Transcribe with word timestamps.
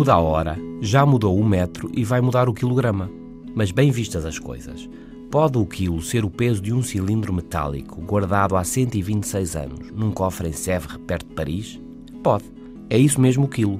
muda 0.00 0.14
a 0.14 0.18
hora, 0.18 0.56
já 0.80 1.04
mudou 1.04 1.38
o 1.38 1.44
metro 1.44 1.90
e 1.92 2.04
vai 2.04 2.22
mudar 2.22 2.48
o 2.48 2.54
quilograma. 2.54 3.10
Mas 3.54 3.70
bem 3.70 3.90
vistas 3.90 4.24
as 4.24 4.38
coisas, 4.38 4.88
pode 5.30 5.58
o 5.58 5.66
quilo 5.66 6.00
ser 6.00 6.24
o 6.24 6.30
peso 6.30 6.62
de 6.62 6.72
um 6.72 6.82
cilindro 6.82 7.34
metálico 7.34 8.00
guardado 8.00 8.56
há 8.56 8.64
126 8.64 9.56
anos 9.56 9.90
num 9.90 10.10
cofre 10.10 10.48
em 10.48 10.52
Sèvres, 10.54 10.96
perto 11.06 11.28
de 11.28 11.34
Paris? 11.34 11.78
Pode. 12.22 12.44
É 12.88 12.96
isso 12.96 13.20
mesmo 13.20 13.44
o 13.44 13.48
quilo. 13.48 13.78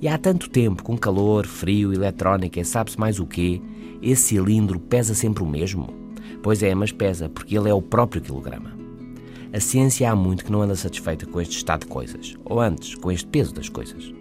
E 0.00 0.08
há 0.08 0.18
tanto 0.18 0.50
tempo, 0.50 0.82
com 0.82 0.98
calor, 0.98 1.46
frio, 1.46 1.94
eletrónica 1.94 2.58
e 2.58 2.64
sabe-se 2.64 2.98
mais 2.98 3.20
o 3.20 3.24
quê, 3.24 3.62
esse 4.02 4.22
cilindro 4.22 4.80
pesa 4.80 5.14
sempre 5.14 5.44
o 5.44 5.46
mesmo? 5.46 5.94
Pois 6.42 6.60
é, 6.60 6.74
mas 6.74 6.90
pesa, 6.90 7.28
porque 7.28 7.56
ele 7.56 7.70
é 7.70 7.72
o 7.72 7.80
próprio 7.80 8.20
quilograma. 8.20 8.76
A 9.52 9.60
ciência 9.60 10.10
há 10.10 10.16
muito 10.16 10.44
que 10.44 10.50
não 10.50 10.62
anda 10.62 10.74
satisfeita 10.74 11.24
com 11.24 11.40
este 11.40 11.56
estado 11.56 11.82
de 11.82 11.86
coisas, 11.86 12.36
ou 12.44 12.60
antes, 12.60 12.96
com 12.96 13.12
este 13.12 13.28
peso 13.28 13.54
das 13.54 13.68
coisas. 13.68 14.12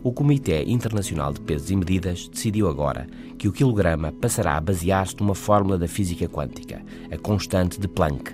O 0.00 0.12
Comitê 0.12 0.62
Internacional 0.62 1.32
de 1.32 1.40
Pesos 1.40 1.70
e 1.70 1.76
Medidas 1.76 2.28
decidiu 2.28 2.68
agora 2.68 3.08
que 3.36 3.48
o 3.48 3.52
quilograma 3.52 4.12
passará 4.12 4.56
a 4.56 4.60
basear-se 4.60 5.16
numa 5.18 5.34
fórmula 5.34 5.76
da 5.76 5.88
física 5.88 6.28
quântica, 6.28 6.80
a 7.10 7.18
constante 7.18 7.80
de 7.80 7.88
Planck. 7.88 8.32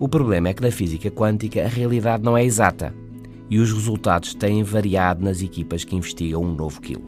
O 0.00 0.08
problema 0.08 0.48
é 0.48 0.54
que 0.54 0.62
na 0.62 0.72
física 0.72 1.08
quântica 1.08 1.64
a 1.64 1.68
realidade 1.68 2.24
não 2.24 2.36
é 2.36 2.44
exata 2.44 2.92
e 3.48 3.60
os 3.60 3.72
resultados 3.72 4.34
têm 4.34 4.64
variado 4.64 5.24
nas 5.24 5.40
equipas 5.40 5.84
que 5.84 5.94
investigam 5.94 6.42
um 6.42 6.52
novo 6.52 6.80
quilo. 6.80 7.04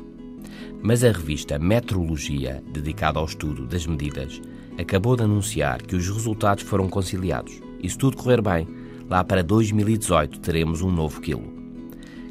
Mas 0.80 1.02
a 1.02 1.10
revista 1.10 1.58
Metrologia, 1.58 2.62
dedicada 2.72 3.18
ao 3.18 3.24
estudo 3.24 3.66
das 3.66 3.86
medidas, 3.86 4.40
acabou 4.78 5.16
de 5.16 5.24
anunciar 5.24 5.82
que 5.82 5.96
os 5.96 6.08
resultados 6.08 6.62
foram 6.62 6.88
conciliados. 6.88 7.60
E 7.82 7.90
se 7.90 7.98
tudo 7.98 8.16
correr 8.16 8.40
bem, 8.40 8.68
lá 9.10 9.24
para 9.24 9.42
2018 9.42 10.38
teremos 10.38 10.80
um 10.80 10.92
novo 10.92 11.20
quilo. 11.20 11.52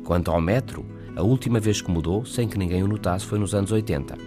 Quanto 0.03 0.31
ao 0.31 0.39
metro, 0.39 0.85
a 1.15 1.21
última 1.21 1.59
vez 1.59 1.81
que 1.81 1.91
mudou, 1.91 2.25
sem 2.25 2.47
que 2.47 2.57
ninguém 2.57 2.83
o 2.83 2.87
notasse, 2.87 3.25
foi 3.25 3.39
nos 3.39 3.53
anos 3.53 3.71
80. 3.71 4.17